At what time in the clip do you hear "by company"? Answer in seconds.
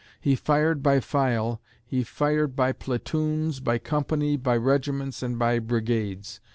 3.59-4.35